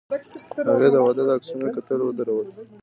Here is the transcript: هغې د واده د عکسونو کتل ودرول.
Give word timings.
هغې 0.69 0.89
د 0.93 0.95
واده 1.03 1.23
د 1.27 1.29
عکسونو 1.37 1.67
کتل 1.75 1.99
ودرول. 2.03 2.47